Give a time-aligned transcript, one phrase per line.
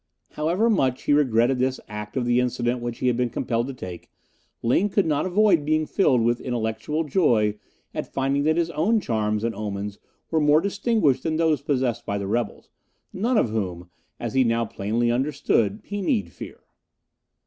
[0.31, 3.73] However much he regretted this act of the incident which he had been compelled to
[3.75, 4.09] take,
[4.63, 7.59] Ling could not avoid being filled with intellectual joy
[7.93, 9.99] at finding that his own charms and omens
[10.31, 12.67] were more distinguished than those possessed by the rebels,
[13.13, 16.61] none of whom, as he now plainly understood, he need fear.